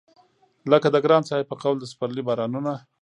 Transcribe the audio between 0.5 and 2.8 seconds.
لکه د ګران صاحب په قول د سپرلي بارانونه